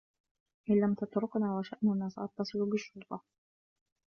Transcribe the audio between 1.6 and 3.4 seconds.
شأننا، ساتّصل بالشّرطة.